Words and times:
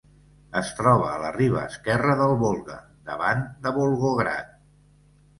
Es 0.59 0.69
troba 0.77 1.09
a 1.09 1.17
la 1.23 1.27
riba 1.35 1.59
esquerra 1.71 2.15
del 2.21 2.33
Volga, 2.43 2.77
davant 3.11 3.43
de 3.67 3.75
Volgograd. 3.77 4.49